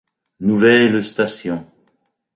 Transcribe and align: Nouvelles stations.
Nouvelles 0.39 1.03
stations. 1.03 1.67